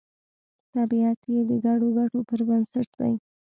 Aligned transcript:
طبیعت 0.73 1.19
یې 1.31 1.39
د 1.49 1.51
ګډو 1.65 1.87
ګټو 1.97 2.19
پر 2.29 2.39
بنسټ 2.47 2.89
دی 2.99 3.13